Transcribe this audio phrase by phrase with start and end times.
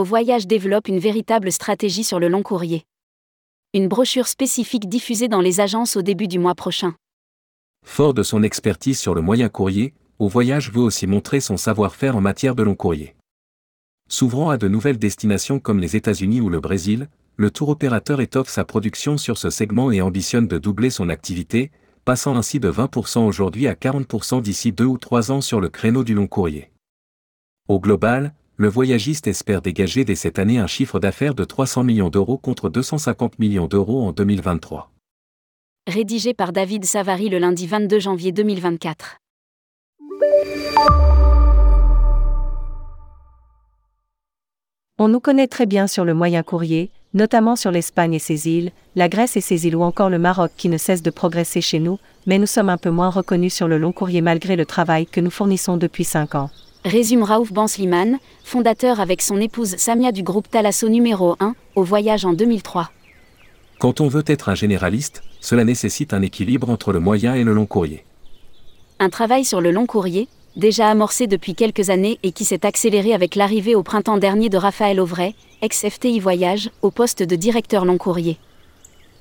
[0.00, 2.84] Au Voyage développe une véritable stratégie sur le long courrier.
[3.74, 6.94] Une brochure spécifique diffusée dans les agences au début du mois prochain.
[7.84, 12.16] Fort de son expertise sur le moyen courrier, Au Voyage veut aussi montrer son savoir-faire
[12.16, 13.14] en matière de long courrier.
[14.08, 18.48] S'ouvrant à de nouvelles destinations comme les États-Unis ou le Brésil, le tour opérateur étoffe
[18.48, 21.72] sa production sur ce segment et ambitionne de doubler son activité,
[22.06, 26.04] passant ainsi de 20% aujourd'hui à 40% d'ici deux ou trois ans sur le créneau
[26.04, 26.70] du long courrier.
[27.68, 32.10] Au global, le voyagiste espère dégager dès cette année un chiffre d'affaires de 300 millions
[32.10, 34.90] d'euros contre 250 millions d'euros en 2023.
[35.86, 39.16] Rédigé par David Savary le lundi 22 janvier 2024.
[44.98, 48.72] On nous connaît très bien sur le moyen courrier, notamment sur l'Espagne et ses îles,
[48.94, 51.78] la Grèce et ses îles ou encore le Maroc qui ne cesse de progresser chez
[51.78, 55.06] nous, mais nous sommes un peu moins reconnus sur le long courrier malgré le travail
[55.06, 56.50] que nous fournissons depuis 5 ans.
[56.84, 62.24] Résume Raouf Bansliman, fondateur avec son épouse Samia du groupe Thalasso numéro 1, au voyage
[62.24, 62.90] en 2003.
[63.78, 67.52] Quand on veut être un généraliste, cela nécessite un équilibre entre le moyen et le
[67.52, 68.02] long courrier.
[68.98, 73.12] Un travail sur le long courrier, déjà amorcé depuis quelques années et qui s'est accéléré
[73.12, 77.98] avec l'arrivée au printemps dernier de Raphaël Auvray, ex-FTI Voyage, au poste de directeur long
[77.98, 78.38] courrier.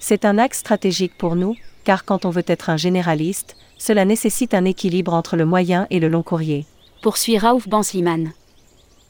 [0.00, 4.54] C'est un axe stratégique pour nous, car quand on veut être un généraliste, cela nécessite
[4.54, 6.64] un équilibre entre le moyen et le long courrier.
[7.02, 8.30] Poursuit Raouf Bansliman.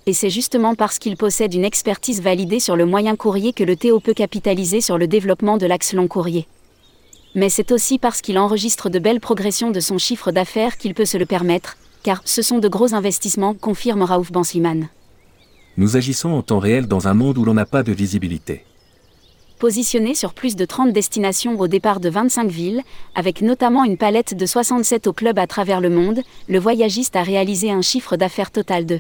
[0.07, 3.77] Et c'est justement parce qu'il possède une expertise validée sur le moyen courrier que le
[3.77, 6.47] Théo peut capitaliser sur le développement de l'axe long courrier.
[7.35, 11.05] Mais c'est aussi parce qu'il enregistre de belles progressions de son chiffre d'affaires qu'il peut
[11.05, 14.89] se le permettre, car ce sont de gros investissements, confirme Raouf Bansliman.
[15.77, 18.65] Nous agissons en temps réel dans un monde où l'on n'a pas de visibilité.
[19.62, 22.82] Positionné sur plus de 30 destinations au départ de 25 villes,
[23.14, 27.22] avec notamment une palette de 67 au club à travers le monde, le voyagiste a
[27.22, 28.98] réalisé un chiffre d'affaires total de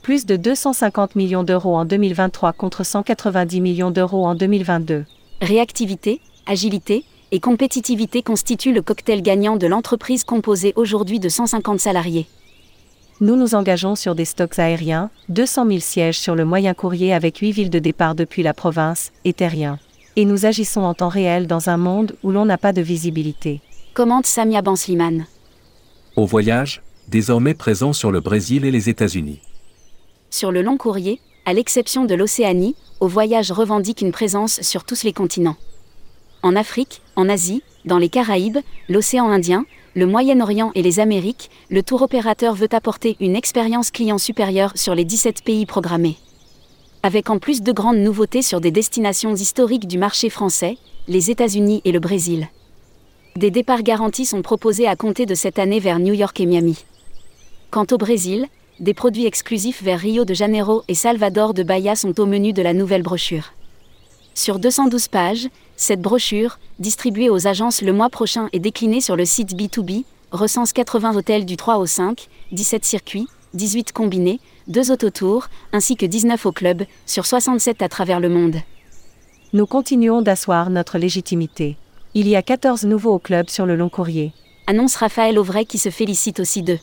[0.00, 5.04] plus de 250 millions d'euros en 2023 contre 190 millions d'euros en 2022.
[5.42, 12.26] Réactivité, agilité et compétitivité constituent le cocktail gagnant de l'entreprise composée aujourd'hui de 150 salariés.
[13.18, 17.38] Nous nous engageons sur des stocks aériens, 200 000 sièges sur le moyen courrier avec
[17.38, 19.78] 8 villes de départ depuis la province, et terrien.
[20.16, 23.62] Et nous agissons en temps réel dans un monde où l'on n'a pas de visibilité.
[23.94, 25.24] Commente Samia Bansliman.
[26.16, 29.40] Au voyage, désormais présent sur le Brésil et les États-Unis.
[30.28, 35.04] Sur le long courrier, à l'exception de l'Océanie, au voyage revendique une présence sur tous
[35.04, 35.56] les continents.
[36.42, 38.58] En Afrique, en Asie, dans les Caraïbes,
[38.90, 39.64] l'océan Indien,
[39.96, 44.94] le Moyen-Orient et les Amériques, le tour opérateur veut apporter une expérience client supérieure sur
[44.94, 46.18] les 17 pays programmés.
[47.02, 50.76] Avec en plus de grandes nouveautés sur des destinations historiques du marché français,
[51.08, 52.48] les États-Unis et le Brésil.
[53.36, 56.84] Des départs garantis sont proposés à compter de cette année vers New York et Miami.
[57.70, 58.48] Quant au Brésil,
[58.80, 62.60] des produits exclusifs vers Rio de Janeiro et Salvador de Bahia sont au menu de
[62.60, 63.54] la nouvelle brochure.
[64.34, 69.24] Sur 212 pages, cette brochure, distribuée aux agences le mois prochain et déclinée sur le
[69.24, 75.48] site B2B, recense 80 hôtels du 3 au 5, 17 circuits, 18 combinés, 2 autotours,
[75.72, 78.56] ainsi que 19 au club, sur 67 à travers le monde.
[79.52, 81.76] Nous continuons d'asseoir notre légitimité.
[82.14, 84.32] Il y a 14 nouveaux au club sur le long courrier.
[84.66, 86.78] Annonce Raphaël Auvray qui se félicite aussi d'eux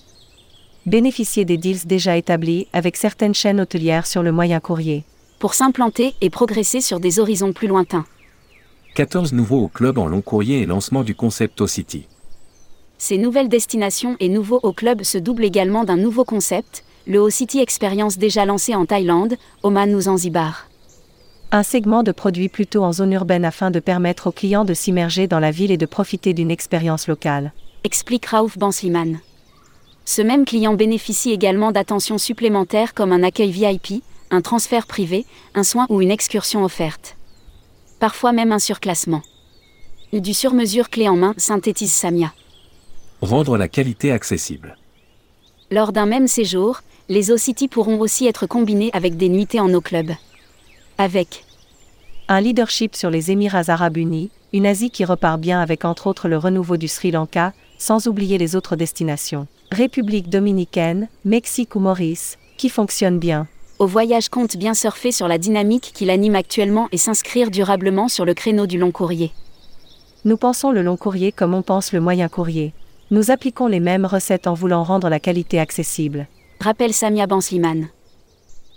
[0.86, 5.04] bénéficier des deals déjà établis avec certaines chaînes hôtelières sur le moyen courrier.
[5.40, 8.06] Pour s'implanter et progresser sur des horizons plus lointains.
[8.96, 12.06] 14 nouveaux au club en long courrier et lancement du concept O-City.
[13.00, 17.60] Ces nouvelles destinations et nouveaux au club se doublent également d'un nouveau concept, le O-City
[17.60, 20.68] Experience déjà lancé en Thaïlande, Oman ou Zanzibar.
[21.52, 25.26] Un segment de produits plutôt en zone urbaine afin de permettre aux clients de s'immerger
[25.26, 27.52] dans la ville et de profiter d'une expérience locale.
[27.84, 29.18] Explique Raouf Bansliman.
[30.06, 35.64] Ce même client bénéficie également d'attentions supplémentaires comme un accueil VIP, un transfert privé, un
[35.64, 37.16] soin ou une excursion offerte.
[38.04, 39.22] Parfois même un surclassement.
[40.12, 42.34] Du sur-mesure clé en main, synthétise Samia.
[43.22, 44.76] Rendre la qualité accessible.
[45.72, 49.80] Lors d'un même séjour, les O-City pourront aussi être combinés avec des nuitées en eau
[49.80, 50.12] club.
[50.98, 51.46] Avec
[52.28, 56.28] un leadership sur les Émirats arabes unis, une Asie qui repart bien avec entre autres
[56.28, 59.48] le renouveau du Sri Lanka, sans oublier les autres destinations.
[59.72, 63.48] République dominicaine, Mexique ou Maurice, qui fonctionne bien.
[63.80, 68.24] Au voyage compte bien surfer sur la dynamique qui l'anime actuellement et s'inscrire durablement sur
[68.24, 69.32] le créneau du long courrier.
[70.26, 72.74] Nous pensons le long courrier comme on pense le moyen courrier.
[73.10, 76.28] Nous appliquons les mêmes recettes en voulant rendre la qualité accessible.
[76.60, 77.88] Rappelle Samia Bansliman.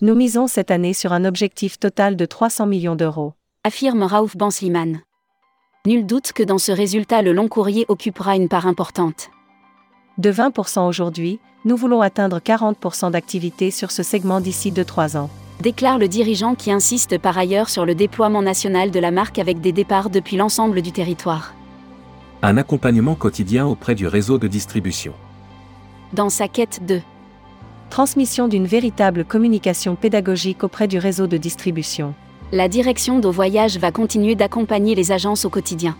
[0.00, 3.34] Nous misons cette année sur un objectif total de 300 millions d'euros.
[3.64, 5.00] Affirme Raouf Bansliman.
[5.86, 9.30] Nul doute que dans ce résultat le long courrier occupera une part importante
[10.18, 15.30] de 20% aujourd'hui, nous voulons atteindre 40% d'activité sur ce segment d'ici 2-3 ans.
[15.60, 19.60] Déclare le dirigeant qui insiste par ailleurs sur le déploiement national de la marque avec
[19.60, 21.54] des départs depuis l'ensemble du territoire.
[22.42, 25.12] Un accompagnement quotidien auprès du réseau de distribution.
[26.12, 27.00] Dans sa quête de
[27.90, 32.14] Transmission d'une véritable communication pédagogique auprès du réseau de distribution.
[32.52, 35.96] La direction d'Au Voyage va continuer d'accompagner les agences au quotidien.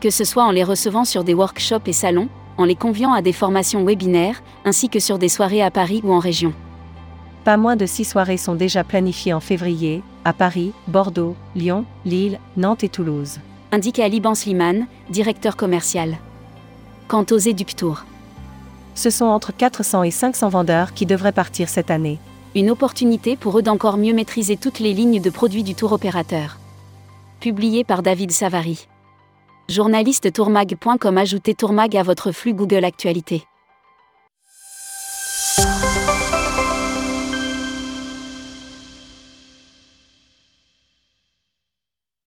[0.00, 3.22] Que ce soit en les recevant sur des workshops et salons, en les conviant à
[3.22, 6.52] des formations webinaires, ainsi que sur des soirées à Paris ou en région.
[7.44, 12.38] Pas moins de six soirées sont déjà planifiées en février, à Paris, Bordeaux, Lyon, Lille,
[12.56, 13.40] Nantes et Toulouse.
[13.72, 16.18] Indique Ali Sliman, directeur commercial.
[17.08, 18.04] Quant aux Eduptour,
[18.94, 22.18] Ce sont entre 400 et 500 vendeurs qui devraient partir cette année.
[22.54, 26.58] une opportunité pour eux d'encore mieux maîtriser toutes les lignes de produits du tour opérateur.
[27.40, 28.86] Publié par David Savary.
[29.68, 33.44] Journaliste tourmag.com Ajoutez Tourmag à votre flux Google Actualité.